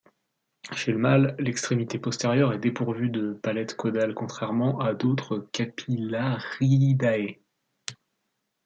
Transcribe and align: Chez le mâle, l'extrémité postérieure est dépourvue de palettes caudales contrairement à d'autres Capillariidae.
Chez 0.73 0.91
le 0.93 0.97
mâle, 0.97 1.35
l'extrémité 1.37 1.99
postérieure 1.99 2.53
est 2.53 2.57
dépourvue 2.59 3.09
de 3.11 3.33
palettes 3.33 3.75
caudales 3.75 4.15
contrairement 4.15 4.79
à 4.79 4.95
d'autres 4.95 5.37
Capillariidae. 5.53 7.37